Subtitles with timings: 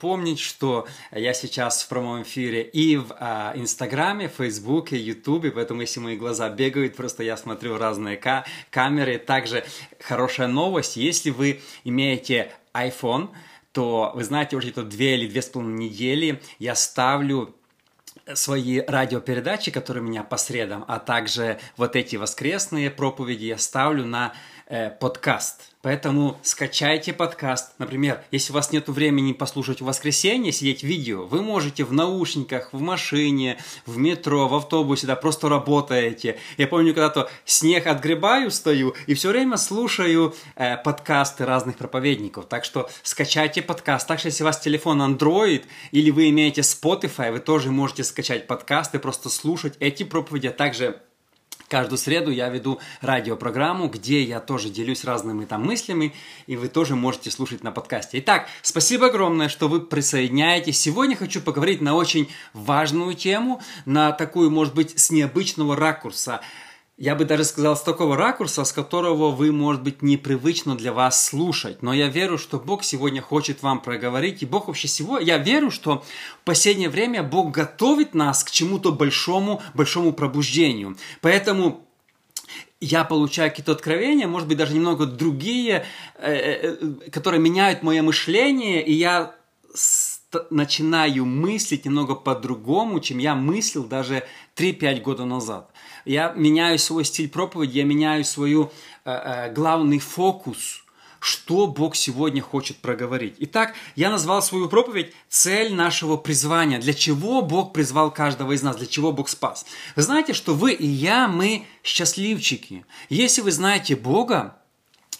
[0.00, 6.00] напомнить, что я сейчас в прямом эфире и в а, Инстаграме, Фейсбуке, Ютубе, поэтому если
[6.00, 9.18] мои глаза бегают, просто я смотрю разные ка- камеры.
[9.18, 9.62] Также
[10.00, 13.28] хорошая новость, если вы имеете iPhone,
[13.72, 17.54] то вы знаете, уже это две или две с половиной недели я ставлю
[18.32, 24.06] свои радиопередачи, которые у меня по средам, а также вот эти воскресные проповеди я ставлю
[24.06, 24.32] на
[24.66, 25.69] э, подкаст.
[25.82, 27.72] Поэтому скачайте подкаст.
[27.78, 32.74] Например, если у вас нет времени послушать в воскресенье, сидеть видео, вы можете в наушниках,
[32.74, 36.38] в машине, в метро, в автобусе, да, просто работаете.
[36.58, 42.44] Я помню, когда-то снег отгребаю, стою и все время слушаю э, подкасты разных проповедников.
[42.44, 44.06] Так что скачайте подкаст.
[44.06, 48.46] Так что если у вас телефон Android или вы имеете Spotify, вы тоже можете скачать
[48.46, 51.00] подкасты, просто слушать эти проповеди, а также
[51.70, 56.12] Каждую среду я веду радиопрограмму, где я тоже делюсь разными там мыслями,
[56.48, 58.18] и вы тоже можете слушать на подкасте.
[58.18, 60.80] Итак, спасибо огромное, что вы присоединяетесь.
[60.80, 66.40] Сегодня хочу поговорить на очень важную тему, на такую, может быть, с необычного ракурса–
[67.00, 71.24] я бы даже сказал, с такого ракурса, с которого вы, может быть, непривычно для вас
[71.24, 71.80] слушать.
[71.80, 74.42] Но я верю, что Бог сегодня хочет вам проговорить.
[74.42, 76.04] И Бог вообще всего, я верю, что
[76.42, 80.98] в последнее время Бог готовит нас к чему-то большому, большому пробуждению.
[81.22, 81.86] Поэтому
[82.82, 85.86] я получаю какие-то откровения, может быть, даже немного другие,
[86.18, 89.34] э, э, которые меняют мое мышление, и я
[90.50, 94.22] начинаю мыслить немного по-другому, чем я мыслил даже
[94.54, 95.69] 3-5 года назад.
[96.04, 98.70] Я меняю свой стиль проповеди, я меняю свою
[99.04, 100.84] э, э, главный фокус,
[101.20, 103.34] что Бог сегодня хочет проговорить.
[103.38, 106.80] Итак, я назвал свою проповедь «Цель нашего призвания».
[106.80, 108.76] Для чего Бог призвал каждого из нас?
[108.76, 109.66] Для чего Бог спас?
[109.96, 112.86] Вы знаете, что вы и я, мы счастливчики.
[113.10, 114.56] Если вы знаете Бога,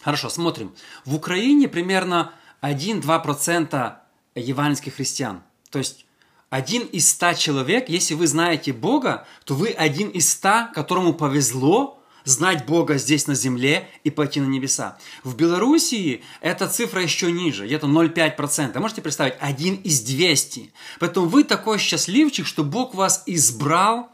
[0.01, 0.73] хорошо, смотрим.
[1.05, 3.93] В Украине примерно 1-2%
[4.35, 5.43] евангельских христиан.
[5.69, 6.05] То есть
[6.51, 12.03] один из ста человек, если вы знаете Бога, то вы один из ста, которому повезло
[12.25, 14.97] знать Бога здесь на земле и пойти на небеса.
[15.23, 18.77] В Белоруссии эта цифра еще ниже, где-то 0,5%.
[18.79, 20.73] Можете представить, один из 200.
[20.99, 24.09] Поэтому вы такой счастливчик, что Бог вас избрал,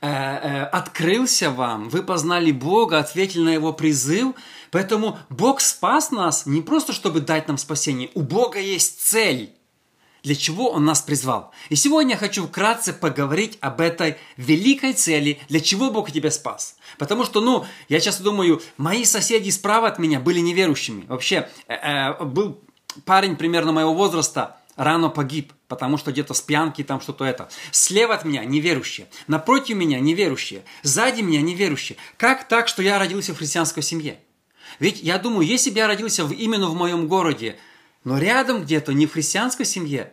[0.00, 4.36] э, э, открылся вам, вы познали Бога, ответили на Его призыв.
[4.70, 8.08] Поэтому Бог спас нас не просто, чтобы дать нам спасение.
[8.14, 9.52] У Бога есть цель
[10.22, 11.52] для чего Он нас призвал.
[11.68, 16.76] И сегодня я хочу вкратце поговорить об этой великой цели, для чего Бог тебя спас.
[16.98, 21.04] Потому что, ну, я часто думаю, мои соседи справа от меня были неверующими.
[21.06, 22.60] Вообще, э, э, был
[23.04, 27.48] парень примерно моего возраста, рано погиб, потому что где-то с пьянки там что-то это.
[27.70, 31.98] Слева от меня неверующие, напротив меня неверующие, сзади меня неверующие.
[32.16, 34.18] Как так, что я родился в христианской семье?
[34.78, 37.58] Ведь я думаю, если бы я родился в, именно в моем городе,
[38.04, 40.12] но рядом где-то, не в христианской семье,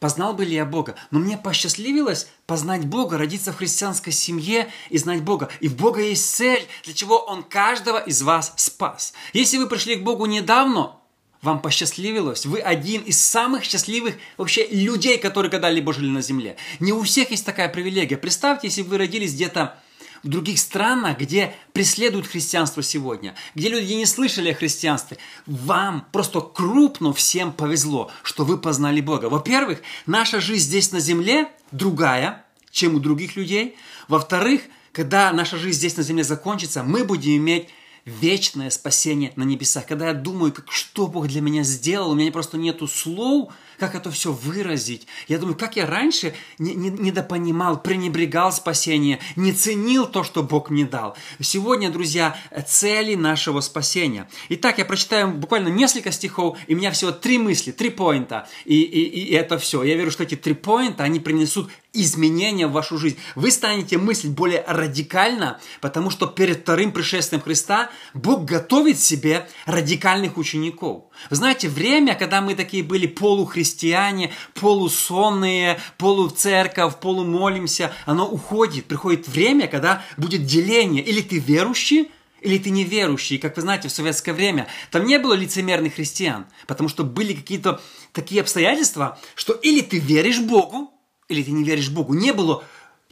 [0.00, 0.94] познал бы ли я Бога.
[1.10, 5.48] Но мне посчастливилось познать Бога, родиться в христианской семье и знать Бога.
[5.60, 9.12] И в Бога есть цель, для чего Он каждого из вас спас.
[9.32, 10.96] Если вы пришли к Богу недавно,
[11.42, 12.46] вам посчастливилось.
[12.46, 16.56] Вы один из самых счастливых вообще людей, которые когда-либо жили на земле.
[16.80, 18.16] Не у всех есть такая привилегия.
[18.16, 19.78] Представьте, если вы родились где-то
[20.22, 26.40] в других странах, где преследуют христианство сегодня, где люди не слышали о христианстве, вам просто
[26.40, 29.26] крупно всем повезло, что вы познали Бога.
[29.26, 33.76] Во-первых, наша жизнь здесь на земле другая, чем у других людей.
[34.08, 34.62] Во-вторых,
[34.92, 37.68] когда наша жизнь здесь на земле закончится, мы будем иметь
[38.04, 39.86] вечное спасение на небесах.
[39.86, 43.94] Когда я думаю, как, что Бог для меня сделал, у меня просто нету слов, как
[43.94, 45.06] это все выразить.
[45.28, 50.70] Я думаю, как я раньше не, не, недопонимал, пренебрегал спасение, не ценил то, что Бог
[50.70, 51.16] мне дал.
[51.40, 52.36] Сегодня, друзья,
[52.66, 54.28] цели нашего спасения.
[54.48, 58.80] Итак, я прочитаю буквально несколько стихов, и у меня всего три мысли, три поинта, и,
[58.80, 59.82] и, и это все.
[59.82, 63.16] Я верю, что эти три поинта, они принесут изменения в вашу жизнь.
[63.34, 70.36] Вы станете мыслить более радикально, потому что перед вторым пришествием Христа Бог готовит себе радикальных
[70.36, 71.04] учеников.
[71.30, 78.84] Вы знаете, время, когда мы такие были полухристиане, полусонные, полуцерковь, полумолимся, оно уходит.
[78.86, 81.02] Приходит время, когда будет деление.
[81.02, 82.10] Или ты верующий,
[82.40, 83.38] или ты неверующий.
[83.38, 87.80] Как вы знаете, в советское время там не было лицемерных христиан, потому что были какие-то
[88.12, 90.92] такие обстоятельства, что или ты веришь Богу,
[91.28, 92.14] или ты не веришь Богу.
[92.14, 92.64] Не было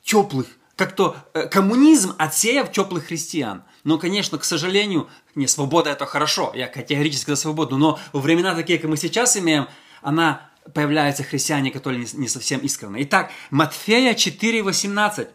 [0.03, 0.47] теплых,
[0.77, 3.65] как то э, коммунизм отсеяв теплых христиан.
[3.85, 8.55] Но, конечно, к сожалению, не, свобода это хорошо, я категорически за свободу, но во времена
[8.55, 9.69] такие, как мы сейчас имеем,
[10.03, 12.99] она появляются христиане, которые не совсем искренны.
[13.03, 15.29] Итак, Матфея 4,18.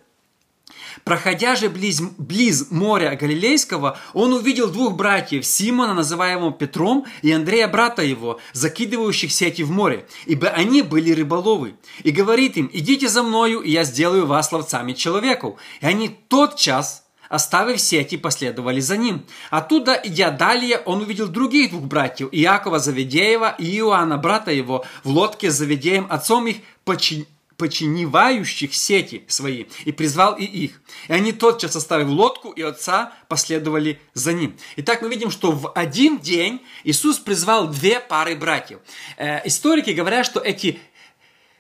[1.04, 7.68] Проходя же близ, близ моря Галилейского, он увидел двух братьев, Симона, называемого Петром, и Андрея,
[7.68, 11.76] брата его, закидывающих сети в море, ибо они были рыболовы.
[12.04, 15.56] И говорит им, идите за мною, и я сделаю вас ловцами человеков.
[15.82, 19.26] И они тот час оставив сети, последовали за ним.
[19.50, 25.10] Оттуда, идя далее, он увидел других двух братьев, Иакова Заведеева и Иоанна, брата его, в
[25.10, 27.26] лодке с Заведеем, отцом их, почин
[27.62, 30.82] починивающих сети свои, и призвал и их.
[31.08, 34.58] И они тотчас оставив лодку и отца последовали за ним.
[34.78, 38.80] Итак, мы видим, что в один день Иисус призвал две пары братьев.
[39.18, 40.80] Э, историки говорят, что эти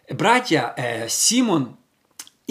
[0.09, 1.77] братья э, Симон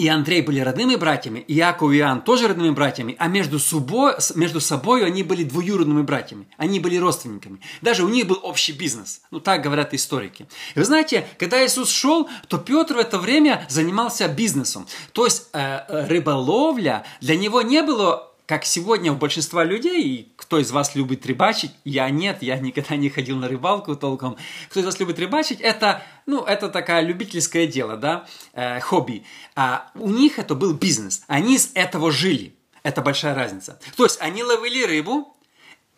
[0.01, 4.13] и Андрей были родными братьями, и Иаков и Иоанн тоже родными братьями, а между собой,
[4.33, 7.61] между собой они были двоюродными братьями, они были родственниками.
[7.83, 10.47] Даже у них был общий бизнес, ну так говорят историки.
[10.73, 14.87] И вы знаете, когда Иисус шел, то Петр в это время занимался бизнесом.
[15.11, 20.59] То есть э, э рыболовля для него не было как сегодня у большинства людей, кто
[20.59, 24.35] из вас любит рыбачить, я нет, я никогда не ходил на рыбалку толком,
[24.69, 29.23] кто из вас любит рыбачить, это, ну, это такое любительское дело, да, э, хобби.
[29.55, 32.53] А у них это был бизнес, они из этого жили,
[32.83, 33.79] это большая разница.
[33.95, 35.33] То есть они ловили рыбу,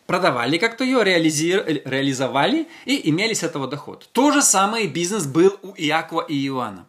[0.05, 1.53] продавали как-то ее, реализи...
[1.85, 4.07] реализовали и имели с этого доход.
[4.11, 6.85] То же самое бизнес был у Иакова и Иоанна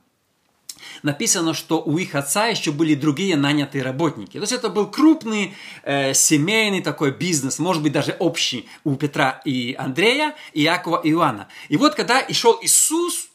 [1.02, 4.32] написано, что у их отца еще были другие нанятые работники.
[4.32, 9.40] То есть это был крупный э, семейный такой бизнес, может быть даже общий у Петра
[9.44, 11.48] и Андрея, и Иакова и Иоанна.
[11.68, 13.28] И вот когда и шел Иисус,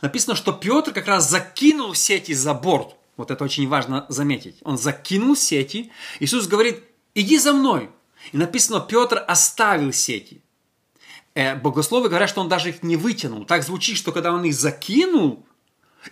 [0.00, 2.96] написано, что Петр как раз закинул сети за борт.
[3.16, 4.56] Вот это очень важно заметить.
[4.62, 5.92] Он закинул сети.
[6.18, 6.82] Иисус говорит,
[7.14, 7.90] иди за мной.
[8.32, 10.42] И написано, Петр оставил сети.
[11.34, 13.44] Э, богословы говорят, что он даже их не вытянул.
[13.44, 15.46] Так звучит, что когда он их закинул,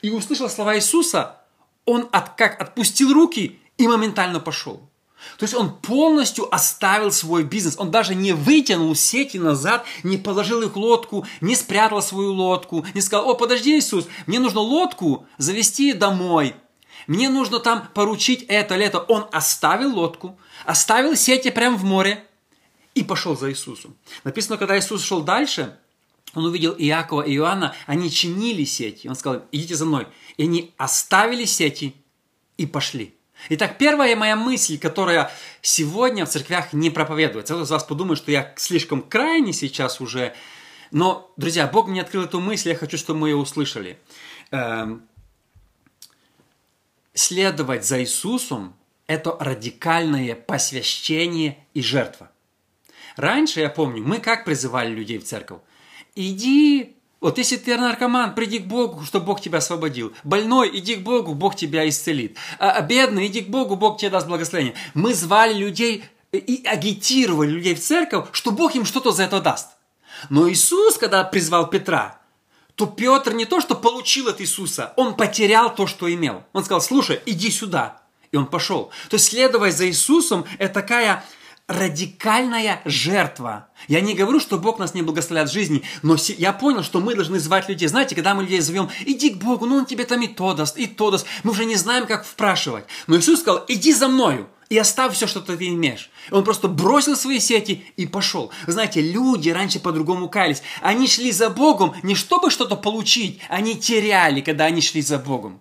[0.02, 1.36] и услышал слова Иисуса,
[1.84, 4.88] он от, как отпустил руки и моментально пошел.
[5.36, 7.76] То есть он полностью оставил свой бизнес.
[7.78, 13.02] Он даже не вытянул сети назад, не положил их лодку, не спрятал свою лодку, не
[13.02, 16.54] сказал, о, подожди, Иисус, мне нужно лодку завести домой.
[17.06, 19.00] Мне нужно там поручить это или это.
[19.00, 22.24] Он оставил лодку, оставил сети прямо в море
[22.94, 23.96] и пошел за Иисусом.
[24.24, 25.76] Написано, когда Иисус шел дальше–
[26.34, 29.08] он увидел Иакова и Иоанна, они чинили сети.
[29.08, 30.06] Он сказал, идите за мной.
[30.36, 31.94] И они оставили сети
[32.56, 33.14] и пошли.
[33.48, 35.32] Итак, первая моя мысль, которая
[35.62, 37.54] сегодня в церквях не проповедуется.
[37.54, 40.34] Кто из вас подумает, что я слишком крайне сейчас уже.
[40.90, 43.98] Но, друзья, Бог мне открыл эту мысль, я хочу, чтобы мы ее услышали.
[44.50, 45.02] Эм,
[47.14, 52.30] следовать за Иисусом– это радикальное посвящение и жертва.
[53.16, 55.60] Раньше, я помню, мы как призывали людей в церковь?
[56.14, 60.12] Иди, вот если ты наркоман, приди к Богу, чтобы Бог тебя освободил.
[60.24, 62.36] Больной, иди к Богу, Бог тебя исцелит.
[62.58, 64.74] А, а бедный, иди к Богу, Бог тебе даст благословение.
[64.94, 69.68] Мы звали людей и агитировали людей в церковь, что Бог им что-то за это даст.
[70.28, 72.20] Но Иисус, когда призвал Петра,
[72.74, 76.44] то Петр не то, что получил от Иисуса, он потерял то, что имел.
[76.52, 78.00] Он сказал, слушай, иди сюда.
[78.32, 78.90] И он пошел.
[79.08, 81.24] То есть, следовать за Иисусом, это такая
[81.70, 83.68] радикальная жертва.
[83.86, 87.14] Я не говорю, что Бог нас не благословляет в жизни, но я понял, что мы
[87.14, 87.86] должны звать людей.
[87.86, 90.76] Знаете, когда мы людей зовем, иди к Богу, ну Он тебе там и то даст,
[90.76, 91.26] и то даст.
[91.44, 92.86] Мы уже не знаем, как впрашивать.
[93.06, 96.10] Но Иисус сказал, иди за мною и оставь все, что ты имеешь.
[96.32, 98.50] Он просто бросил свои сети и пошел.
[98.66, 100.62] Знаете, люди раньше по-другому каялись.
[100.82, 105.60] Они шли за Богом не чтобы что-то получить, они теряли, когда они шли за Богом.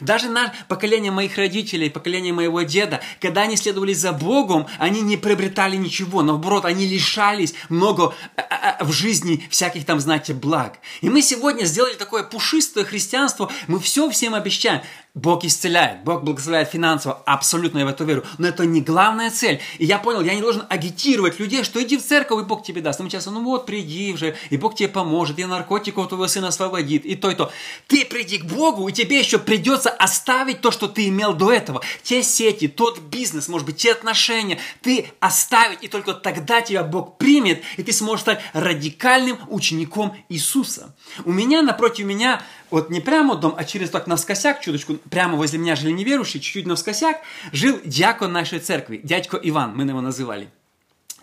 [0.00, 5.16] Даже на поколение моих родителей, поколение моего деда, когда они следовали за Богом, они не
[5.16, 10.78] приобретали ничего, наоборот, они лишались много а, а, а, в жизни всяких там, знаете, благ.
[11.00, 14.82] И мы сегодня сделали такое пушистое христианство, мы все всем обещаем.
[15.18, 18.24] Бог исцеляет, Бог благословляет финансово, абсолютно я в это верю.
[18.38, 19.60] Но это не главная цель.
[19.78, 22.80] И я понял, я не должен агитировать людей, что иди в церковь, и Бог тебе
[22.80, 23.00] даст.
[23.00, 27.04] Мы часто, ну вот, приди уже, и Бог тебе поможет, и наркотиков твоего сына освободит,
[27.04, 27.50] и то, и то.
[27.88, 31.82] Ты приди к Богу, и тебе еще придется оставить то, что ты имел до этого.
[32.04, 37.18] Те сети, тот бизнес, может быть, те отношения, ты оставить, и только тогда тебя Бог
[37.18, 40.94] примет, и ты сможешь стать радикальным учеником Иисуса.
[41.24, 45.58] У меня, напротив меня, вот не прямо дом, а через так наскосяк, чуточку, прямо возле
[45.58, 47.18] меня жили неверующие, чуть-чуть наскосяк,
[47.52, 50.50] жил дьякон нашей церкви, дядько Иван, мы его называли.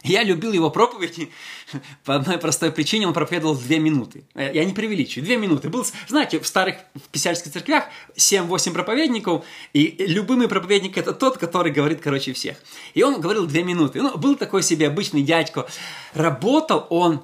[0.06, 1.32] Я любил его проповеди
[2.06, 4.24] по одной простой причине, он проповедовал две минуты.
[4.36, 5.70] Я не преувеличиваю, две минуты.
[5.70, 11.72] Был, знаете, в старых в писательских церквях 7-8 проповедников, и любимый проповедник это тот, который
[11.72, 12.58] говорит, короче, всех.
[12.94, 14.02] И он говорил две минуты.
[14.02, 15.68] Ну, был такой себе обычный дядько.
[16.14, 17.24] Работал он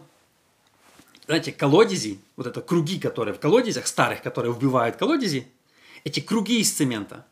[1.32, 5.48] знаете, колодези, вот это круги, которые в колодезях, старых, которые вбивают колодези,
[6.04, 7.26] эти круги из цемента.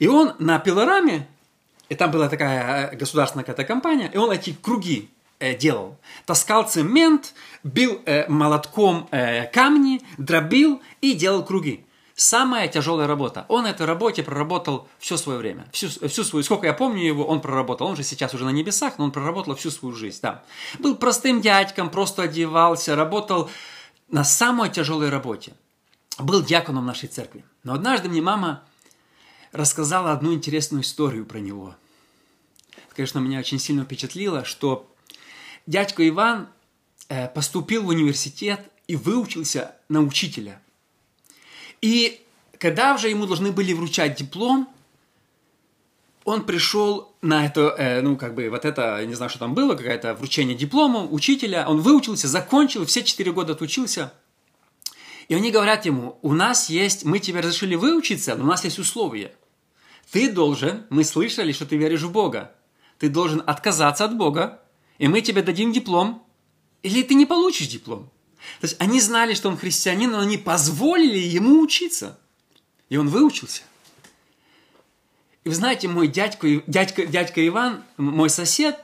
[0.00, 1.28] И он на пилораме,
[1.88, 5.08] и там была такая э, государственная какая-то компания, и он эти круги
[5.38, 5.96] э, делал.
[6.26, 7.32] Таскал цемент,
[7.62, 11.84] бил э, молотком э, камни, дробил и делал круги.
[12.16, 13.44] Самая тяжелая работа.
[13.48, 15.66] Он этой работе проработал все свое время.
[15.72, 17.88] Всю, всю свою, сколько я помню его, он проработал.
[17.88, 20.20] Он же сейчас уже на небесах, но он проработал всю свою жизнь.
[20.22, 20.44] Да.
[20.78, 23.50] Был простым дядьком, просто одевался, работал
[24.08, 25.54] на самой тяжелой работе.
[26.18, 27.44] Был дьяконом нашей церкви.
[27.64, 28.62] Но однажды мне мама
[29.50, 31.74] рассказала одну интересную историю про него.
[32.94, 34.88] Конечно, меня очень сильно впечатлило, что
[35.66, 36.48] дядька Иван
[37.08, 40.60] э, поступил в университет и выучился на учителя–
[41.84, 42.24] и
[42.58, 44.70] когда уже ему должны были вручать диплом,
[46.24, 49.74] он пришел на это, э, ну, как бы, вот это, не знаю, что там было,
[49.74, 51.66] какое-то вручение диплома учителя.
[51.68, 54.14] Он выучился, закончил, все четыре года отучился.
[55.28, 58.78] И они говорят ему, у нас есть, мы тебе разрешили выучиться, но у нас есть
[58.78, 59.34] условия.
[60.10, 62.54] Ты должен, мы слышали, что ты веришь в Бога.
[62.98, 64.62] Ты должен отказаться от Бога,
[64.96, 66.26] и мы тебе дадим диплом,
[66.82, 68.10] или ты не получишь диплом.
[68.60, 72.18] То есть они знали, что он христианин, но они позволили ему учиться.
[72.88, 73.62] И он выучился.
[75.44, 78.78] И вы знаете, мой дядька, дядька, дядька Иван, мой сосед,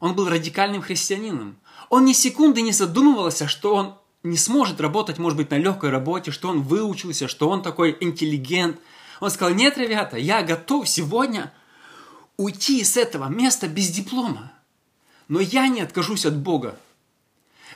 [0.00, 1.56] он был радикальным христианином.
[1.88, 6.30] Он ни секунды не задумывался, что он не сможет работать, может быть, на легкой работе,
[6.30, 8.78] что он выучился, что он такой интеллигент.
[9.20, 11.52] Он сказал, нет, ребята, я готов сегодня
[12.36, 14.52] уйти с этого места без диплома.
[15.28, 16.78] Но я не откажусь от Бога.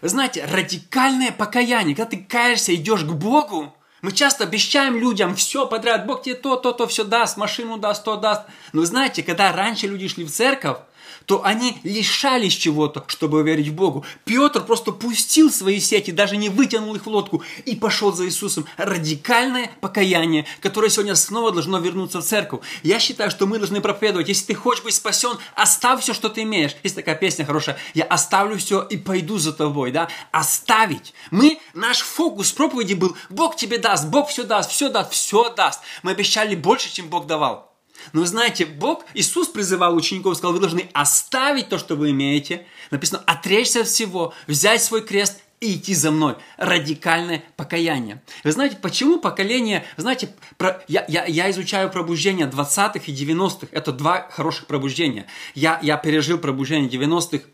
[0.00, 5.66] Вы знаете, радикальное покаяние, когда ты каешься, идешь к Богу, мы часто обещаем людям все
[5.66, 8.42] подряд, Бог тебе то, то, то все даст, машину даст, то даст.
[8.72, 10.76] Но знаете, когда раньше люди шли в церковь,
[11.26, 14.04] то они лишались чего-то, чтобы верить в Богу.
[14.24, 18.66] Петр просто пустил свои сети, даже не вытянул их в лодку и пошел за Иисусом.
[18.76, 22.60] Радикальное покаяние, которое сегодня снова должно вернуться в церковь.
[22.82, 26.42] Я считаю, что мы должны проповедовать, если ты хочешь быть спасен, оставь все, что ты
[26.42, 26.76] имеешь.
[26.82, 30.08] Есть такая песня хорошая, я оставлю все и пойду за тобой, да?
[30.32, 31.14] Оставить.
[31.30, 35.80] Мы, наш фокус проповеди был, Бог тебе даст, Бог все даст, все даст, все даст.
[36.02, 37.73] Мы обещали больше, чем Бог давал.
[38.12, 42.66] Но знаете, Бог, Иисус призывал учеников, сказал, вы должны оставить то, что вы имеете.
[42.90, 46.36] Написано, отречься от всего, взять свой крест и идти за мной.
[46.58, 48.22] Радикальное покаяние.
[48.42, 49.84] Вы знаете, почему поколение...
[49.96, 53.68] Знаете, про, я, я, я изучаю пробуждение 20-х и 90-х.
[53.70, 55.26] Это два хороших пробуждения.
[55.54, 57.44] Я, я пережил пробуждение 90-х.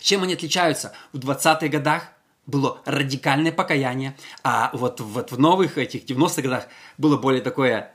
[0.00, 0.92] Чем они отличаются?
[1.12, 2.08] В 20-х годах
[2.48, 6.66] было радикальное покаяние, а вот, вот в новых этих 90-х годах
[6.96, 7.92] было более такое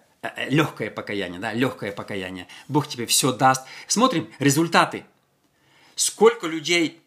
[0.50, 2.48] легкое покаяние, да, легкое покаяние.
[2.68, 3.64] Бог тебе все даст.
[3.88, 5.06] Смотрим результаты.
[5.96, 7.02] Сколько людей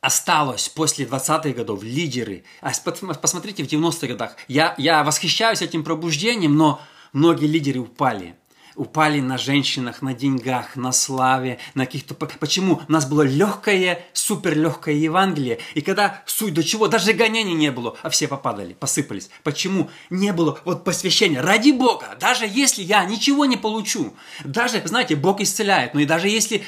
[0.00, 2.44] осталось после 20-х годов, лидеры.
[2.60, 2.72] А
[3.20, 4.36] посмотрите в 90-х годах.
[4.48, 6.80] Я, я восхищаюсь этим пробуждением, но
[7.12, 8.36] многие лидеры упали
[8.76, 12.14] упали на женщинах, на деньгах, на славе, на каких-то...
[12.14, 12.82] Почему?
[12.88, 15.58] У нас было легкое, супер легкое Евангелие.
[15.74, 19.30] И когда суть до чего, даже гонений не было, а все попадали, посыпались.
[19.42, 19.90] Почему?
[20.10, 21.42] Не было вот посвящения.
[21.42, 24.14] Ради Бога, даже если я ничего не получу,
[24.44, 26.64] даже, знаете, Бог исцеляет, но и даже если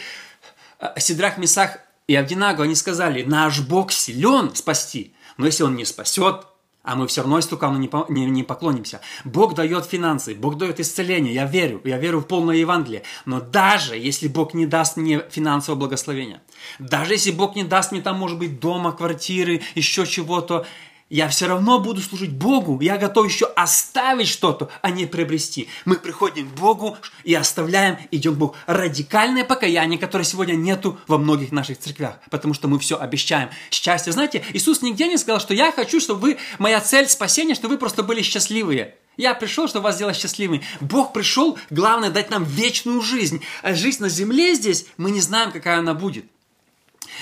[0.78, 5.84] э, Сидрах, Месах и Авдинаго, они сказали, наш Бог силен спасти, но если Он не
[5.84, 6.46] спасет,
[6.86, 9.00] а мы все равно истукану не, не, не поклонимся.
[9.24, 13.02] Бог дает финансы, Бог дает исцеление, я верю, я верю в полное Евангелие.
[13.24, 16.40] Но даже если Бог не даст мне финансового благословения,
[16.78, 20.64] даже если Бог не даст мне там, может быть, дома, квартиры, еще чего-то,
[21.08, 22.80] я все равно буду служить Богу.
[22.80, 25.68] Я готов еще оставить что-то, а не приобрести.
[25.84, 28.56] Мы приходим к Богу и оставляем, идем к Богу.
[28.66, 33.50] Радикальное покаяние, которое сегодня нету во многих наших церквях, потому что мы все обещаем.
[33.70, 34.12] Счастье.
[34.12, 37.78] Знаете, Иисус нигде не сказал, что я хочу, чтобы вы, моя цель спасения, чтобы вы
[37.78, 38.96] просто были счастливые.
[39.16, 40.62] Я пришел, чтобы вас сделать счастливыми.
[40.80, 43.42] Бог пришел, главное, дать нам вечную жизнь.
[43.62, 46.26] А жизнь на земле здесь, мы не знаем, какая она будет.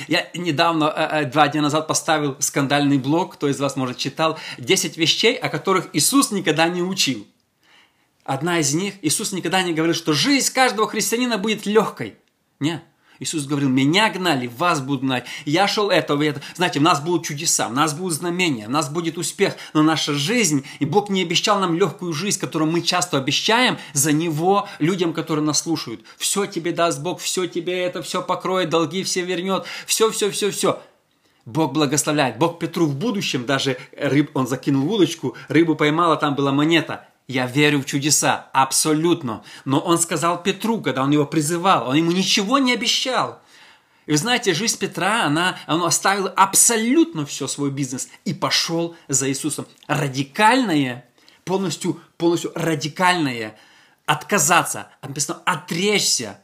[0.09, 4.39] Я недавно, э, э, два дня назад поставил скандальный блог, кто из вас, может, читал,
[4.59, 7.27] 10 вещей, о которых Иисус никогда не учил.
[8.25, 12.17] Одна из них, Иисус никогда не говорил, что жизнь каждого христианина будет легкой.
[12.59, 12.83] Нет.
[13.21, 15.25] Иисус говорил, меня гнали, вас будут гнать.
[15.45, 16.41] Я шел этого это.
[16.57, 19.55] Знаете, у нас будут чудеса, у нас будут знамения, у нас будет успех.
[19.73, 24.13] Но наша жизнь, и Бог не обещал нам легкую жизнь, которую мы часто обещаем за
[24.13, 26.03] Него людям, которые нас слушают.
[26.19, 30.51] Все тебе даст Бог, все тебе это, все покроет, долги все вернет, все, все, все,
[30.51, 30.83] все.
[31.47, 32.39] Бог благословляет.
[32.39, 37.07] Бог Петру в будущем даже рыб, он закинул удочку, рыбу поймала, там была монета.
[37.27, 39.43] Я верю в чудеса, абсолютно.
[39.65, 43.41] Но он сказал Петру, когда он его призывал, он ему ничего не обещал.
[44.07, 49.31] И вы знаете, жизнь Петра, она, он оставил абсолютно все свой бизнес и пошел за
[49.31, 49.67] Иисусом.
[49.87, 51.07] Радикальное,
[51.45, 53.59] полностью, полностью радикальное
[54.05, 56.39] отказаться, написано отречься.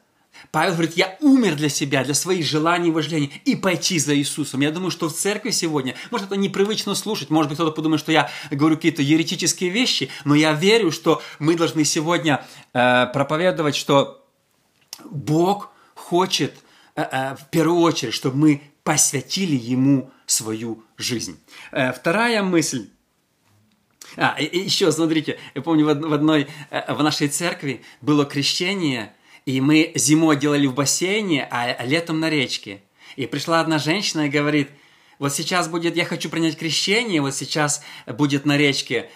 [0.51, 4.61] Павел говорит, я умер для себя, для своих желаний и вожделений, и пойти за Иисусом.
[4.61, 8.11] Я думаю, что в церкви сегодня, может, это непривычно слушать, может быть, кто-то подумает, что
[8.11, 14.27] я говорю какие-то еретические вещи, но я верю, что мы должны сегодня э, проповедовать, что
[15.05, 16.55] Бог хочет
[16.97, 21.39] э, э, в первую очередь, чтобы мы посвятили Ему свою жизнь.
[21.71, 22.89] Э, вторая мысль–
[24.17, 29.15] а, и, еще, смотрите, я помню, в одной, э, в нашей церкви было крещение,
[29.47, 32.83] и мы зимой делали в бассейне, а летом на речке.
[33.17, 34.71] И пришла одна женщина и говорит,
[35.19, 39.11] вот сейчас будет, я хочу принять крещение, вот сейчас будет на речке,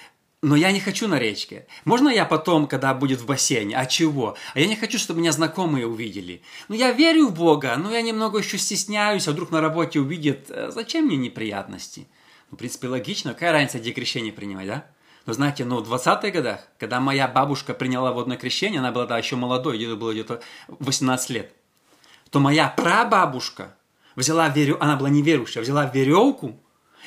[0.45, 1.67] но я не хочу на речке.
[1.87, 3.75] Можно я потом, когда будет в бассейне?
[3.77, 4.37] А чего?
[4.53, 6.43] А я не хочу, чтобы меня знакомые увидели.
[6.69, 10.51] Ну, я верю в Бога, но я немного еще стесняюсь, а вдруг на работе увидят.
[10.51, 12.07] Э, зачем мне неприятности?
[12.51, 13.33] Ну, в принципе, логично.
[13.33, 14.87] Какая разница, где крещение принимать, да?
[15.27, 19.19] Но знаете, ну, в 20-х годах, когда моя бабушка приняла водное крещение, она была да,
[19.19, 21.53] еще молодой, ей было где-то 18 лет,
[22.31, 23.75] то моя прабабушка
[24.17, 26.61] взяла верю, она была неверующая, взяла веревку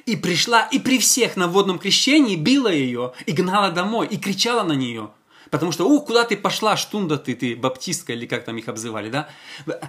[0.06, 4.64] и пришла, и при всех на водном крещении била ее, и гнала домой, и кричала
[4.64, 5.12] на нее.
[5.50, 9.10] Потому что, ух, куда ты пошла, штунда ты, ты баптистка, или как там их обзывали,
[9.10, 9.30] да?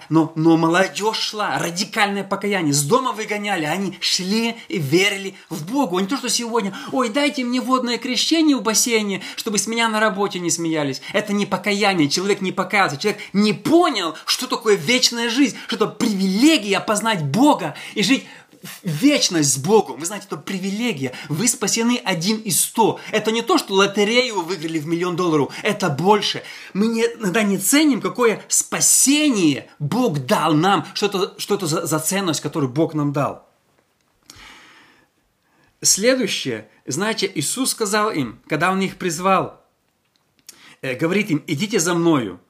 [0.09, 5.99] Но, но молодежь шла, радикальное покаяние, с дома выгоняли, они шли и верили в Богу.
[5.99, 9.89] А не то, что сегодня, ой, дайте мне водное крещение в бассейне, чтобы с меня
[9.89, 11.01] на работе не смеялись.
[11.13, 15.87] Это не покаяние, человек не покаялся, человек не понял, что такое вечная жизнь, что это
[15.87, 18.25] привилегия познать Бога и жить
[18.83, 19.99] вечность с Богом.
[19.99, 21.13] Вы знаете, это привилегия.
[21.29, 23.01] Вы спасены один из сто.
[23.13, 25.53] Это не то, что лотерею вы выиграли в миллион долларов.
[25.63, 26.43] Это больше.
[26.73, 30.87] Мы не, иногда не ценим, какое спасение Бог дал нам.
[30.95, 33.49] Что это, что это за, за ценность, которую Бог нам дал.
[35.81, 36.69] Следующее.
[36.87, 39.65] Знаете, Иисус сказал им, когда Он их призвал,
[40.83, 42.41] э, говорит им, идите за Мною.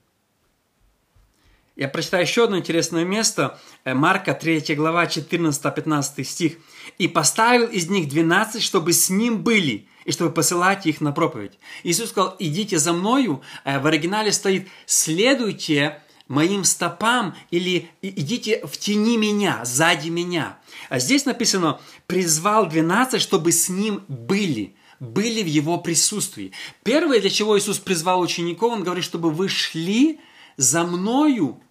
[1.79, 3.57] Я прочитаю еще одно интересное место.
[3.85, 6.57] Э, Марка 3 глава 14-15 стих.
[6.99, 11.53] «И поставил из них 12, чтобы с ним были, и чтобы посылать их на проповедь».
[11.85, 13.43] Иисус сказал, идите за мною.
[13.65, 20.59] Э, в оригинале стоит, следуйте моим стопам или идите в тени меня, сзади меня.
[20.89, 26.51] А здесь написано, призвал 12, чтобы с ним были были в его присутствии.
[26.83, 30.19] Первое, для чего Иисус призвал учеников, он говорит, чтобы вы шли
[30.57, 31.63] за мною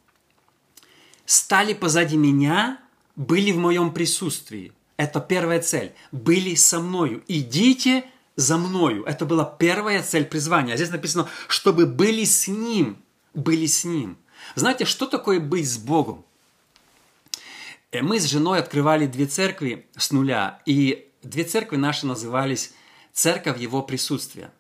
[1.28, 2.80] стали позади меня,
[3.16, 4.72] были в моем присутствии.
[4.96, 5.94] Это первая цель.
[6.12, 7.22] Были со мною.
[7.28, 9.04] Идите за мною.
[9.04, 10.74] Это была первая цель призвания.
[10.74, 12.98] А здесь написано, чтобы были с Ним.
[13.36, 14.18] Были с Ним.
[14.56, 16.24] Знаете, что такое быть с Богом?
[17.92, 20.62] Э, мы с женой открывали две церкви с нуля.
[20.66, 22.74] И две церкви наши назывались
[23.14, 24.52] «Церковь Его присутствия».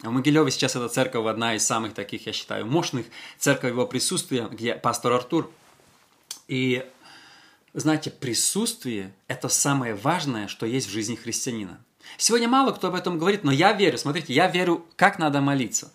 [0.00, 3.06] В Могилеве сейчас эта церковь одна из самых таких, я считаю, мощных
[3.38, 5.50] церковь Его присутствия, где пастор Артур–
[6.48, 6.88] и
[7.74, 11.84] знаете, присутствие– это самое важное, что есть в жизни христианина.
[12.18, 13.98] Сегодня мало кто об этом говорит, но я верю.
[13.98, 15.92] Смотрите, я верю, как надо молиться.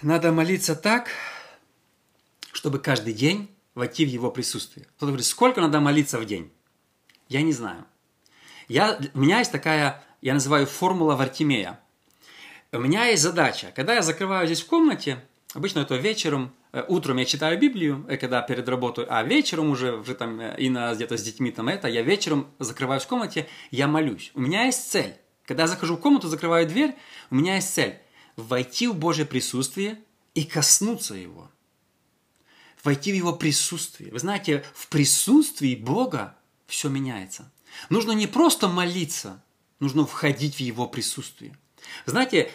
[0.00, 1.10] Надо молиться так,
[2.52, 4.86] чтобы каждый день войти в его присутствие.
[4.96, 6.52] Кто-то говорит, сколько надо молиться в день?
[7.28, 7.84] Я не знаю.
[8.68, 11.80] Я, у меня есть такая, я называю формула Вартимея.
[12.70, 17.18] У меня есть задача, когда я закрываю здесь в комнате, обычно это вечером, Э, утром
[17.18, 20.94] я читаю Библию, э, когда перед работой, а вечером уже, уже там, э, и на,
[20.94, 24.30] где-то с детьми там это, я вечером закрываюсь в комнате, я молюсь.
[24.34, 25.16] У меня есть цель.
[25.44, 26.94] Когда я захожу в комнату, закрываю дверь,
[27.30, 27.98] у меня есть цель.
[28.36, 30.00] Войти в Божье присутствие
[30.34, 31.50] и коснуться Его.
[32.82, 34.10] Войти в Его присутствие.
[34.10, 37.52] Вы знаете, в присутствии Бога все меняется.
[37.90, 39.44] Нужно не просто молиться,
[39.78, 41.58] нужно входить в Его присутствие.
[42.06, 42.50] Знаете,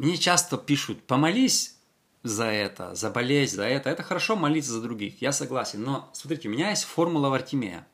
[0.00, 1.76] мне часто пишут, помолись
[2.22, 3.90] за это, за болезнь, за это.
[3.90, 5.82] Это хорошо молиться за других, я согласен.
[5.82, 7.86] Но смотрите, у меня есть формула Вартимея,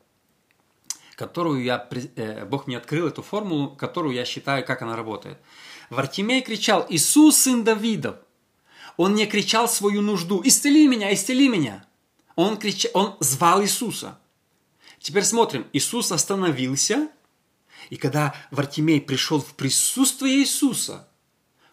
[1.17, 5.39] которую я, э, Бог мне открыл эту формулу, которую я считаю, как она работает.
[5.91, 8.17] Вартимей кричал, Иисус, сын Давидов.
[8.97, 11.85] Он не кричал свою нужду, исцели меня, исцели меня.
[12.37, 14.19] Он, кричал, он звал Иисуса.
[15.01, 17.09] Теперь смотрим, Иисус остановился,
[17.91, 21.09] и когда Вартимей пришел в присутствие Иисуса,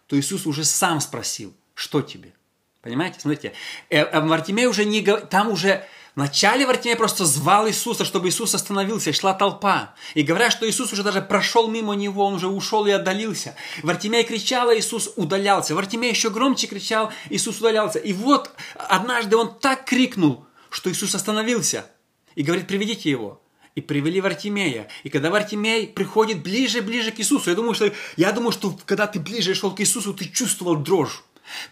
[0.07, 2.33] то Иисус уже сам спросил, что тебе?
[2.81, 3.19] Понимаете?
[3.19, 3.53] Смотрите,
[3.89, 5.85] э, э, Вартимей уже не говорит, там уже
[6.15, 9.95] Вначале Вартимей просто звал Иисуса, чтобы Иисус остановился, и шла толпа.
[10.13, 13.55] И говорят, что Иисус уже даже прошел мимо него, он уже ушел и отдалился.
[13.81, 15.73] Вартимей кричал, а Иисус удалялся.
[15.73, 17.97] Вартимей еще громче кричал, Иисус удалялся.
[17.97, 21.87] И вот однажды он так крикнул, что Иисус остановился.
[22.35, 23.41] И говорит, приведите его.
[23.75, 24.87] И привели Вартимея.
[25.03, 28.77] И когда Вартимей приходит ближе и ближе к Иисусу, я думаю, что, я думаю, что
[28.85, 31.23] когда ты ближе шел к Иисусу, ты чувствовал дрожь.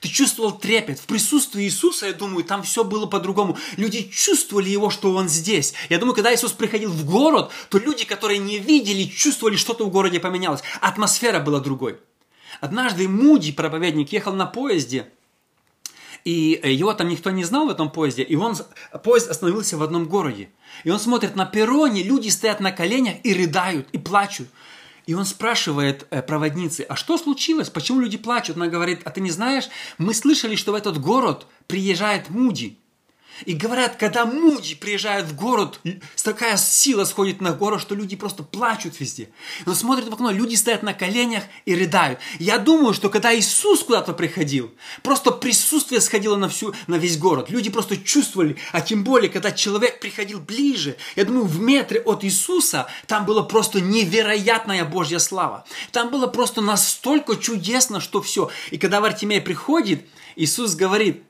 [0.01, 0.99] Ты чувствовал трепет.
[0.99, 3.57] В присутствии Иисуса, я думаю, там все было по-другому.
[3.77, 5.73] Люди чувствовали его, что он здесь.
[5.89, 9.89] Я думаю, когда Иисус приходил в город, то люди, которые не видели, чувствовали, что-то в
[9.89, 10.61] городе поменялось.
[10.81, 11.97] Атмосфера была другой.
[12.59, 15.09] Однажды Муди, проповедник, ехал на поезде,
[16.23, 18.55] и его там никто не знал в этом поезде, и он,
[19.03, 20.49] поезд остановился в одном городе.
[20.83, 24.47] И он смотрит на перроне, люди стоят на коленях и рыдают, и плачут.
[25.07, 27.69] И он спрашивает э, проводницы, а что случилось?
[27.69, 28.55] Почему люди плачут?
[28.55, 32.77] Она говорит, а ты не знаешь, мы слышали, что в этот город приезжает Муди.
[33.45, 35.79] И говорят, когда Муди приезжает в город,
[36.23, 39.29] такая сила сходит на город, что люди просто плачут везде.
[39.65, 42.19] Он смотрит в окно, люди стоят на коленях и рыдают.
[42.39, 44.71] Я думаю, что когда Иисус куда-то приходил,
[45.03, 47.49] просто присутствие сходило на, всю, на весь город.
[47.49, 52.23] Люди просто чувствовали, а тем более, когда человек приходил ближе, я думаю, в метре от
[52.23, 55.65] Иисуса, там была просто невероятная Божья слава.
[55.91, 58.49] Там было просто настолько чудесно, что все.
[58.71, 61.23] И когда Вартимей приходит, Иисус говорит,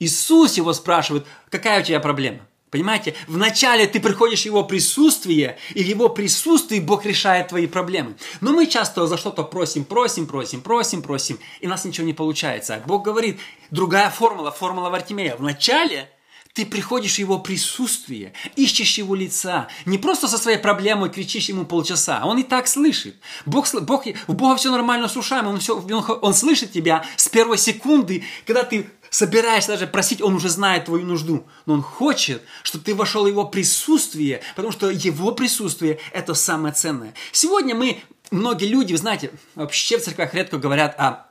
[0.00, 2.40] Иисус его спрашивает, какая у тебя проблема?
[2.70, 8.14] Понимаете, вначале ты приходишь в Его присутствие, и в Его присутствии Бог решает твои проблемы.
[8.40, 12.14] Но мы часто за что-то просим, просим, просим, просим, просим, и у нас ничего не
[12.14, 12.82] получается.
[12.86, 15.34] Бог говорит, другая формула, формула Вартимея.
[15.36, 16.08] Вначале
[16.54, 21.64] ты приходишь в Его присутствие, ищешь Его лица, не просто со своей проблемой кричишь Ему
[21.64, 23.16] полчаса, Он и так слышит.
[23.46, 27.28] Бог, Бог, у Бога все нормально с ушами, он, все, он, он слышит тебя с
[27.28, 31.46] первой секунды, когда ты собираешься даже просить, он уже знает твою нужду.
[31.66, 36.72] Но он хочет, чтобы ты вошел в его присутствие, потому что его присутствие– это самое
[36.72, 37.14] ценное.
[37.32, 41.26] Сегодня мы, многие люди, вы знаете, вообще в церквях редко говорят о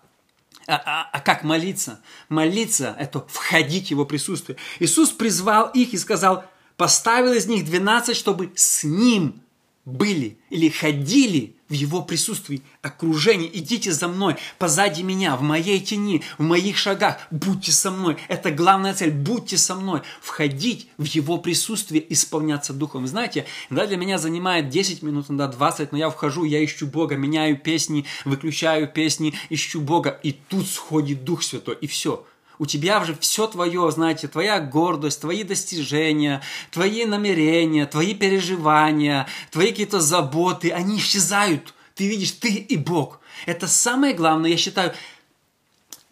[0.68, 2.00] а, а, а как молиться?
[2.28, 4.58] Молиться– это входить в Его присутствие.
[4.78, 6.46] Иисус призвал их и сказал,
[6.78, 9.42] поставил из них 12, чтобы с Ним
[9.86, 13.50] были или ходили в Его присутствии, окружении.
[13.54, 17.20] Идите за мной, позади меня, в моей тени, в моих шагах.
[17.32, 18.18] Будьте со мной.
[18.28, 19.12] Это главная цель.
[19.12, 20.02] Будьте со мной.
[20.22, 23.08] Входить в Его присутствие, исполняться Духом.
[23.08, 27.16] Знаете, иногда для меня занимает 10 минут, иногда 20, но я вхожу, я ищу Бога,
[27.16, 32.26] меняю песни, выключаю песни, ищу Бога, и тут сходит Дух Святой, и все–
[32.60, 36.42] у тебя уже все твое, знаете, твоя гордость, твои достижения,
[36.72, 41.74] твои намерения, твои переживания, твои какие-то заботы, они исчезают.
[41.96, 43.20] Ты видишь, ты и Бог.
[43.46, 44.94] Это самое главное, я считаю,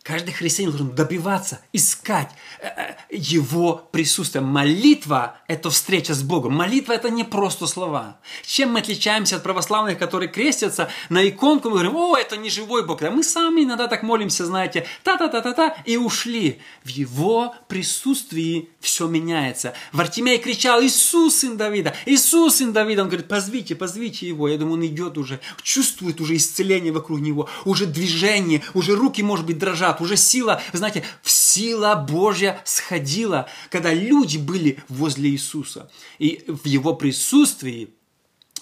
[0.08, 2.30] Каждый христианин должен добиваться, искать
[2.62, 4.42] э, э, его присутствие.
[4.42, 6.54] Молитва– это встреча с Богом.
[6.54, 8.18] Молитва– это не просто слова.
[8.46, 12.86] Чем мы отличаемся от православных, которые крестятся на иконку, мы говорим, о, это не живой
[12.86, 13.02] Бог.
[13.02, 16.62] А мы сами иногда так молимся, знаете, та-та-та-та-та, и ушли.
[16.86, 19.74] В его присутствии все меняется.
[19.92, 23.02] Вартимей кричал, Иисус, сын Давида, Иисус, сын Давида.
[23.02, 24.48] Он говорит, позвите, позвите его.
[24.48, 29.46] Я думаю, он идет уже, чувствует уже исцеление вокруг него, уже движение, уже руки, может
[29.46, 35.90] быть, дрожат назад, уже сила, знаете, сила Божья сходила, когда люди были возле Иисуса.
[36.20, 37.90] И в Его присутствии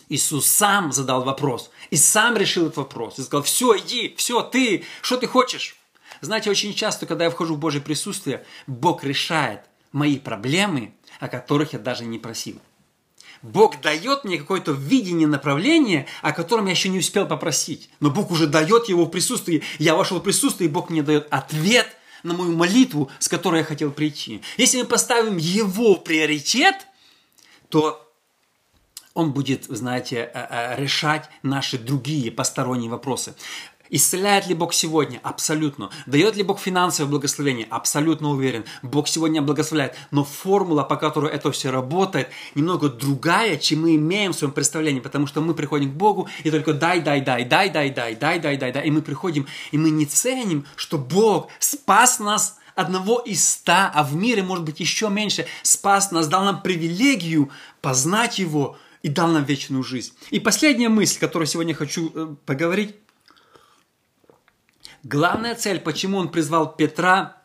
[0.09, 3.19] Иисус сам задал вопрос и сам решил этот вопрос.
[3.19, 5.75] И сказал, все, иди, все, ты, что ты хочешь?
[6.21, 11.73] Знаете, очень часто, когда я вхожу в Божье присутствие, Бог решает мои проблемы, о которых
[11.73, 12.59] я даже не просил.
[13.45, 17.89] Бог дает мне какое-то видение, направление, о котором я еще не успел попросить.
[17.99, 19.61] Но Бог уже дает его в присутствии.
[19.77, 21.87] Я вошел в присутствие, и Бог мне дает ответ
[22.23, 24.41] на мою молитву, с которой я хотел прийти.
[24.57, 26.87] Если мы поставим его в приоритет,
[27.69, 28.01] то
[29.13, 33.35] он будет, знаете, э, э, решать наши другие посторонние вопросы.
[33.89, 35.19] Исцеляет ли Бог сегодня?
[35.23, 35.89] Абсолютно.
[36.05, 37.67] Дает ли Бог финансовое благословение?
[37.69, 38.65] Абсолютно уверен.
[38.81, 39.95] Бог сегодня благословляет.
[40.11, 44.99] Но формула, по которой это все работает, немного другая, чем мы имеем в своем представлении.
[44.99, 48.39] Потому что мы приходим к Богу и только дай, дай, дай, дай, дай, дай, дай,
[48.39, 48.87] дай, дай, дай.
[48.87, 54.03] И мы приходим, и мы не ценим, что Бог спас нас одного из ста, а
[54.03, 57.49] в мире может быть еще меньше, спас нас, дал нам привилегию
[57.81, 60.13] познать Его и дал нам вечную жизнь.
[60.31, 62.95] И последняя мысль, которую сегодня хочу э, поговорить,
[65.05, 67.37] Главная цель, почему он призвал Петра,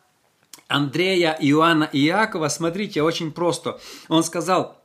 [0.67, 3.79] Андрея, Иоанна и Иакова, смотрите, очень просто.
[4.07, 4.81] Он сказал,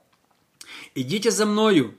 [0.94, 1.96] идите за мною,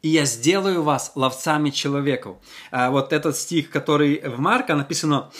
[0.00, 2.36] и я сделаю вас ловцами человеков.
[2.70, 5.32] А вот этот стих, который в Марка написано,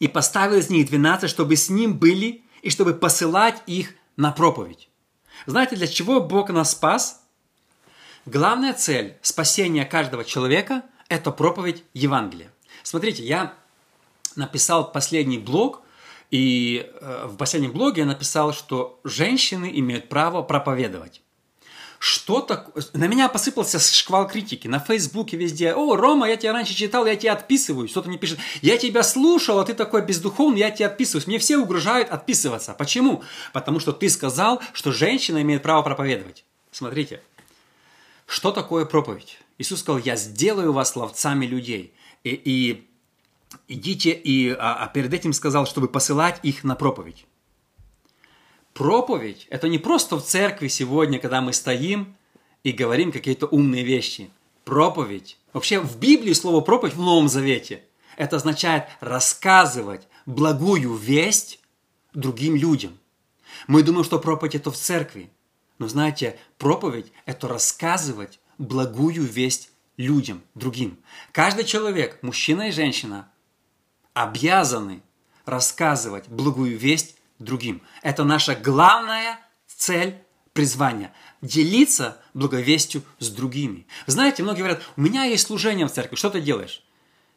[0.00, 4.88] и поставил из них 12, чтобы с ним были, и чтобы посылать их на проповедь.
[5.46, 7.22] Знаете, для чего Бог нас спас?
[8.26, 12.52] Главная цель спасения каждого человека– это проповедь Евангелия.
[12.82, 13.54] Смотрите, я
[14.36, 15.82] написал последний блог,
[16.30, 21.22] и э, в последнем блоге я написал, что женщины имеют право проповедовать.
[21.98, 22.84] что такое?
[22.92, 25.72] На меня посыпался шквал критики на Фейсбуке везде.
[25.74, 27.88] О, Рома, я тебя раньше читал, я тебя отписываю.
[27.88, 31.26] Кто-то мне пишет, я тебя слушал, а ты такой бездуховный, я тебя отписываюсь.
[31.26, 32.74] Мне все угрожают отписываться.
[32.74, 33.22] Почему?
[33.52, 36.44] Потому что ты сказал, что женщина имеет право проповедовать.
[36.70, 37.22] Смотрите,
[38.26, 39.38] что такое проповедь?
[39.56, 41.94] Иисус сказал, я сделаю вас ловцами людей.
[42.22, 42.87] И, и
[43.66, 47.26] идите, и, а, а перед этим сказал, чтобы посылать их на проповедь.
[48.74, 52.16] Проповедь– это не просто в церкви сегодня, когда мы стоим
[52.62, 54.30] и говорим какие-то умные вещи.
[54.64, 55.38] Проповедь.
[55.52, 57.84] Вообще в Библии слово проповедь в Новом Завете.
[58.16, 61.60] Это означает рассказывать благую весть
[62.12, 62.98] другим людям.
[63.66, 65.30] Мы думаем, что проповедь это в церкви.
[65.78, 70.98] Но знаете, проповедь– это рассказывать благую весть людям, другим.
[71.32, 73.30] Каждый человек, мужчина и женщина,
[74.14, 75.02] обязаны
[75.44, 77.82] рассказывать благую весть другим.
[78.02, 80.16] Это наша главная цель
[80.52, 83.86] призвания– делиться благовестью с другими.
[84.06, 86.82] Знаете, многие говорят, у меня есть служение в церкви, что ты делаешь?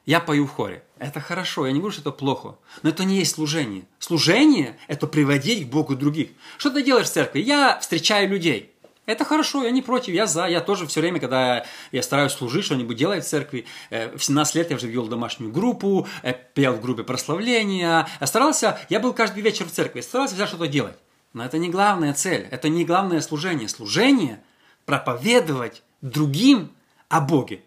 [0.05, 0.84] Я пою в хоре.
[0.97, 2.57] Это хорошо, я не говорю, что это плохо.
[2.81, 3.84] Но это не есть служение.
[3.99, 6.31] Служение– это приводить к Богу других.
[6.57, 7.41] Что ты делаешь в церкви?
[7.41, 8.70] Я встречаю людей.
[9.12, 10.45] Это хорошо, я не против, я за.
[10.47, 13.65] Я тоже все время, когда я стараюсь служить, что-нибудь делать в церкви.
[13.89, 18.08] Э, в 17 лет я уже вел домашнюю группу, э, пел в группе прославления.
[18.24, 20.95] Старался, я был каждый вечер в церкви, старался взять что-то делать.
[21.34, 23.67] Но это не главная цель, это не главное служение.
[23.67, 24.41] Служение–
[24.86, 26.71] проповедовать другим
[27.10, 27.63] о Боге.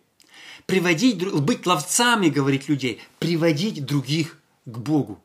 [0.66, 5.22] Приводить, быть ловцами, говорить людей, приводить других к Богу.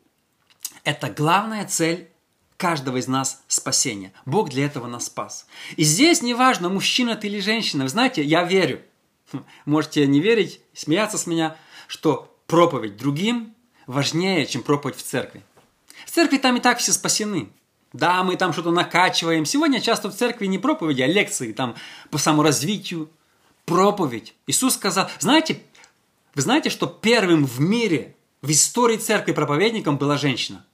[0.84, 2.10] Это главная цель
[2.60, 4.12] каждого из нас спасения.
[4.26, 5.48] Бог для этого нас спас.
[5.78, 7.84] И здесь неважно, мужчина ты или женщина.
[7.84, 8.82] Вы знаете, я верю,
[9.66, 11.56] можете не верить, смеяться с меня,
[11.88, 13.56] что проповедь другим
[13.88, 15.42] важнее, чем проповедь в церкви.
[16.06, 17.50] В церкви там и так все спасены.
[17.94, 19.46] Да, мы там что-то накачиваем.
[19.46, 21.76] Сегодня часто в церкви не проповеди, а лекции там
[22.12, 23.10] по саморазвитию.
[23.64, 24.36] Проповедь.
[24.48, 25.62] Иисус сказал, знаете,
[26.36, 30.66] вы знаете, что первым в мире, в истории церкви проповедником была женщина?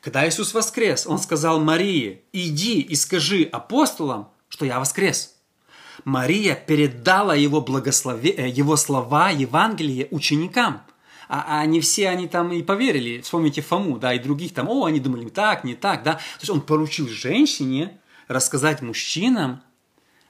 [0.00, 5.34] Когда Иисус воскрес, Он сказал Марии, иди и скажи апостолам, что я воскрес.
[6.04, 8.34] Мария передала его, благослови...
[8.36, 10.82] Э, его слова, Евангелие ученикам.
[11.28, 13.20] А, а не все они там и поверили.
[13.20, 16.14] Вспомните Фому, да, и других там, о, они думали так, не так, да.
[16.14, 19.60] То есть он поручил женщине рассказать мужчинам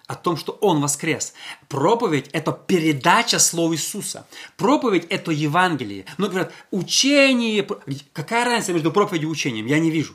[0.08, 1.34] о том, что Он воскрес.
[1.68, 4.26] Проповедь– это передача слова Иисуса.
[4.56, 6.06] Проповедь– это Евангелие.
[6.16, 7.64] Но говорят, учение…
[8.12, 9.66] Какая разница между проповедью и учением?
[9.66, 10.14] Я не вижу.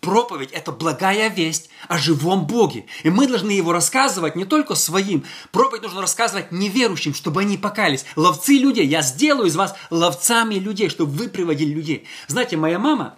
[0.00, 2.86] Проповедь– это благая весть о живом Боге.
[3.04, 5.24] И мы должны его рассказывать не только своим.
[5.52, 8.06] Проповедь нужно рассказывать неверующим, чтобы они покались.
[8.16, 8.86] Ловцы людей.
[8.86, 12.06] Я сделаю из вас ловцами людей, чтобы вы приводили людей.
[12.28, 13.16] Знаете, моя мама,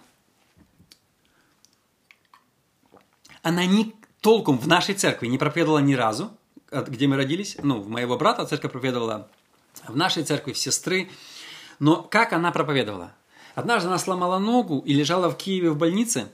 [3.43, 3.93] она не,
[4.27, 6.31] толком в нашей церкви не проповедовала ни разу,
[6.69, 7.55] где мы родились.
[7.63, 9.29] Ну, в моего брата церковь проповедовала,
[9.87, 11.09] в нашей церкви в сестры.
[11.79, 13.13] Но как она проповедовала?
[13.55, 16.27] Однажды она сломала ногу и лежала в Киеве в больнице.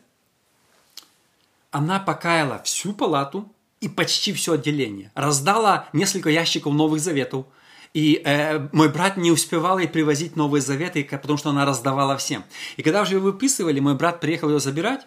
[1.69, 3.47] Она покаяла всю палату
[3.79, 5.12] и почти все отделение.
[5.13, 7.45] Раздала несколько ящиков Новых Заветов.
[7.93, 12.43] И э, мой брат не успевал ей привозить Новые Заветы, потому что она раздавала всем.
[12.75, 15.06] И когда уже выписывали, мой брат приехал ее забирать,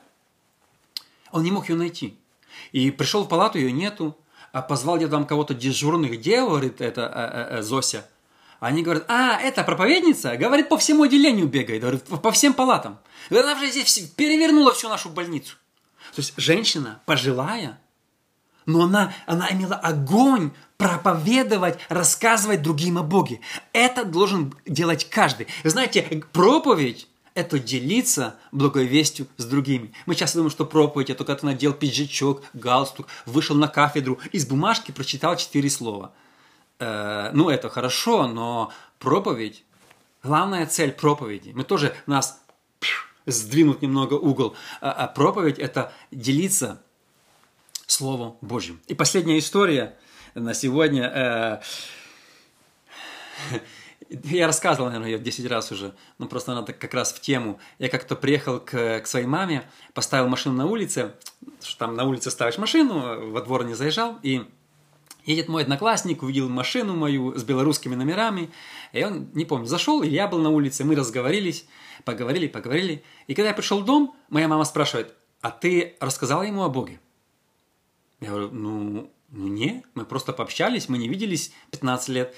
[1.32, 2.16] он не мог ее найти.
[2.72, 4.16] И пришел в палату, ее нету.
[4.52, 8.06] А позвал где-то там кого-то дежурных, где, говорит, это э, э, Зося.
[8.58, 10.36] Они говорят, а, это проповедница?
[10.36, 12.98] Говорит, по всему отделению бегает, говорит, по всем палатам.
[13.30, 15.56] Она уже здесь перевернула всю нашу больницу.
[16.14, 17.78] То есть женщина пожилая,
[18.64, 23.40] но она, она имела огонь проповедовать, рассказывать другим о Боге.
[23.72, 25.48] Это должен делать каждый.
[25.64, 29.92] Знаете, проповедь это делиться благовестью с другими.
[30.06, 34.46] Мы часто думаем, что проповедь– это когда ты надел пиджачок, галстук, вышел на кафедру, из
[34.46, 36.12] бумажки прочитал четыре слова.
[36.78, 39.64] Э, ну, это хорошо, но проповедь,
[40.22, 42.42] главная цель проповеди, мы тоже нас
[43.26, 46.82] сдвинут немного угол, а, а проповедь– это делиться
[47.86, 48.80] Словом Божьим.
[48.86, 49.94] И последняя история
[50.34, 51.60] на сегодня
[53.52, 53.60] э,–
[54.08, 57.58] я рассказывал, наверное, ее 10 раз уже, но просто она как раз в тему.
[57.78, 61.14] Я как-то приехал к, к своей маме, поставил машину на улице,
[61.62, 64.44] что там на улице ставишь машину, во двор не заезжал, и
[65.24, 68.50] едет мой одноклассник, увидел машину мою с белорусскими номерами,
[68.92, 71.66] и он, не помню, зашел, и я был на улице, мы разговорились,
[72.04, 73.02] поговорили, поговорили.
[73.26, 77.00] И когда я пришел в дом, моя мама спрашивает, а ты рассказала ему о Боге?
[78.20, 82.34] Я говорю, ну, ну не, мы просто пообщались, мы не виделись 15 лет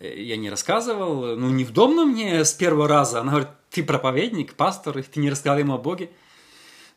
[0.00, 3.20] я не рассказывал, ну, не в дом мне с первого раза.
[3.20, 6.10] Она говорит, ты проповедник, пастор, ты не рассказал ему о Боге.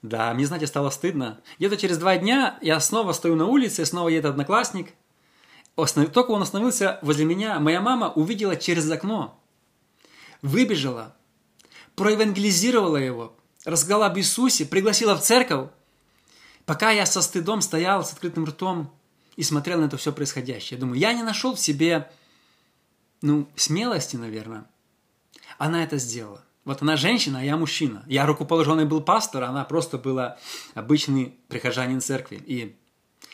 [0.01, 1.41] Да, мне, знаете, стало стыдно.
[1.57, 4.93] Где-то через два дня я снова стою на улице, снова едет одноклассник.
[5.75, 9.39] Только он остановился возле меня, моя мама увидела через окно,
[10.41, 11.15] выбежала,
[11.95, 13.35] проевангелизировала его,
[13.65, 15.69] рассказала об Иисусе, пригласила в церковь.
[16.65, 18.91] Пока я со стыдом стоял с открытым ртом
[19.37, 22.11] и смотрел на это все происходящее, думаю, я не нашел в себе,
[23.21, 24.65] ну, смелости, наверное.
[25.57, 26.43] Она это сделала.
[26.65, 28.03] Вот она женщина, а я мужчина.
[28.07, 30.38] Я рукоположенный был пастор, а она просто была
[30.75, 32.41] обычный прихожанин церкви.
[32.45, 32.75] И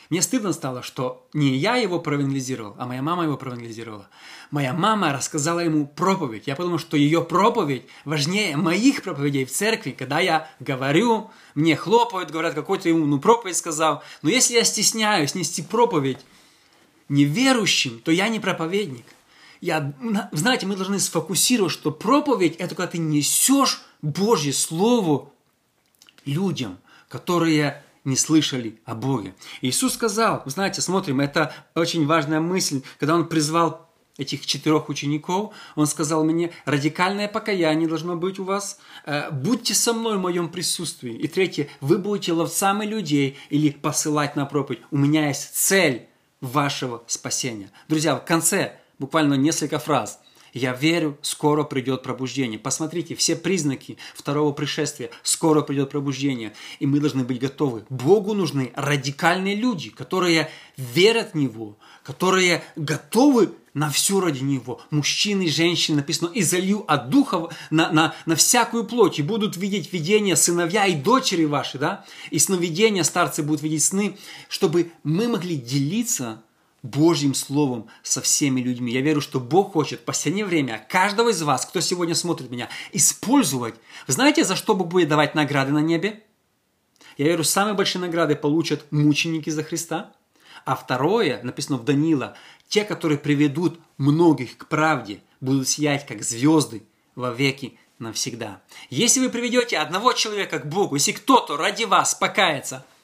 [0.10, 4.08] мне стыдно стало, что не я его проевангелизировал, а моя мама его проевангелизировала.
[4.52, 6.48] Моя мама рассказала ему проповедь.
[6.48, 9.92] Я подумал, что ее проповедь важнее моих проповедей в церкви.
[9.92, 14.02] Когда я говорю, мне хлопают, говорят, какой ты ему ну, проповедь сказал.
[14.22, 16.20] Но если я стесняюсь нести проповедь
[17.10, 19.06] неверующим, то я не проповедник.
[19.62, 19.94] Я,
[20.32, 25.30] знаете, мы должны сфокусировать, что проповедь– это когда ты несешь Божье Слово
[26.26, 26.78] людям,
[27.10, 29.36] которые не слышали о Боге.
[29.62, 35.88] Иисус сказал, знаете, смотрим, это очень важная мысль, когда Он призвал этих четырех учеников, он
[35.88, 41.14] сказал мне, радикальное покаяние должно быть у вас, э, будьте со мной в моем присутствии.
[41.14, 44.82] И третье, вы будете ловцами людей или посылать на проповедь.
[44.92, 46.08] У меня есть цель
[46.42, 47.70] вашего спасения.
[47.88, 50.20] Друзья, в конце буквально несколько фраз–
[50.58, 52.58] я верю, скоро придет пробуждение.
[52.58, 55.12] Посмотрите, все признаки второго пришествия.
[55.22, 56.54] Скоро придет пробуждение.
[56.80, 57.86] И мы должны быть готовы.
[57.90, 64.82] Богу нужны радикальные люди, которые верят в Него, которые готовы на все ради Него.
[64.90, 66.44] Мужчины, женщины, написано, и
[66.88, 71.78] от духа на, на, на всякую плоть, и будут видеть видения сыновья и дочери ваши,
[71.78, 74.18] да, и сновидения старцы будут видеть сны,
[74.50, 76.42] чтобы мы могли делиться
[76.90, 78.92] Божьим Словом со всеми людьми.
[78.92, 82.70] Я верю, что Бог хочет в последнее время каждого из вас, кто сегодня смотрит меня,
[82.94, 83.76] использовать.
[84.08, 86.24] Вы знаете, за что Бог будет давать награды на небе?
[87.18, 90.14] Я верю, самые большие награды получат мученики за Христа.
[90.66, 92.36] А второе, написано в Данила,
[92.68, 96.84] те, которые приведут многих к правде, будут сиять, как звезды,
[97.16, 98.62] во веки навсегда.
[98.90, 102.86] Если вы приведете одного человека к Богу, если кто-то ради вас покается–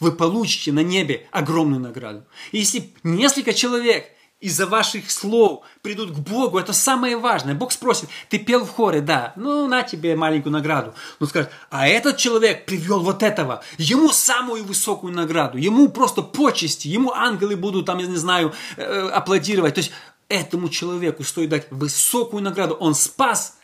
[0.00, 2.24] вы получите на небе огромную награду.
[2.52, 4.06] если несколько человек
[4.40, 7.54] из-за ваших слов придут к Богу, это самое важное.
[7.54, 10.94] Бог спросит, ты пел в хоре, да, ну на тебе маленькую награду.
[11.20, 16.88] Он скажет, а этот человек привел вот этого, ему самую высокую награду, ему просто почести,
[16.88, 19.74] ему ангелы будут там, я не знаю, э, аплодировать.
[19.74, 19.92] То есть
[20.28, 22.74] этому человеку стоит дать высокую награду.
[22.74, 23.58] Он спас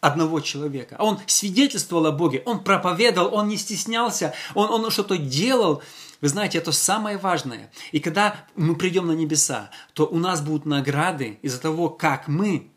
[0.00, 0.96] одного человека.
[0.98, 5.82] Он свидетельствовал о Боге, он проповедовал, он не стеснялся, он, он что-то делал.
[6.20, 7.70] Вы знаете, это самое важное.
[7.92, 12.70] И когда мы придем на небеса, то у нас будут награды из-за того, как мы,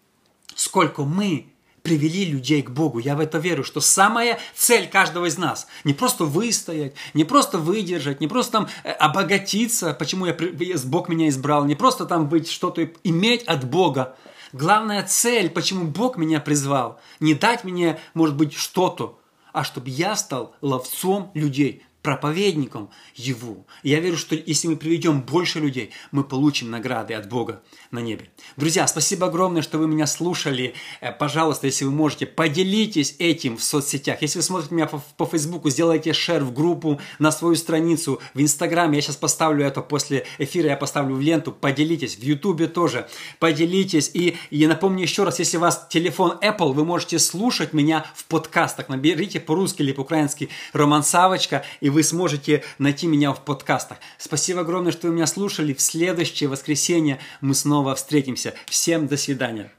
[0.56, 1.52] сколько мы
[1.84, 3.00] привели людей к Богу.
[3.00, 7.58] Я в это верю, что самая цель каждого из нас не просто выстоять, не просто
[7.58, 10.38] выдержать, не просто там э, обогатиться, почему я,
[10.86, 14.16] Бог меня избрал, не просто там быть что-то иметь от Бога,
[14.54, 19.20] Главная цель, почему Бог меня призвал, не дать мне, может быть, что-то,
[19.54, 23.66] а чтобы я стал ловцом людей, проповедником Его.
[23.84, 27.62] я верю, что если мы приведем больше людей, мы получим награды от Бога
[27.92, 28.30] на небе.
[28.56, 30.74] Друзья, спасибо огромное, что вы меня слушали.
[31.02, 34.22] Э, пожалуйста, если вы можете, поделитесь этим в соцсетях.
[34.22, 38.42] Если вы смотрите меня по, по Фейсбуку, сделайте шер в группу, на свою страницу, в
[38.42, 38.98] Инстаграме.
[38.98, 41.52] Я сейчас поставлю это после эфира, я поставлю в ленту.
[41.52, 42.18] Поделитесь.
[42.18, 43.08] В Ютубе тоже.
[43.40, 44.12] Поделитесь.
[44.14, 48.26] И, и напомню еще раз, если у вас телефон Apple, вы можете слушать меня в
[48.26, 48.88] подкастах.
[48.90, 53.98] Наберите по-русски или по-украински Роман Савочка, и вы сможете найти меня в подкастах.
[54.18, 55.74] Спасибо огромное, что вы меня слушали.
[55.74, 58.54] В следующее воскресенье мы снова встретимся.
[58.68, 59.70] Всем до свидания.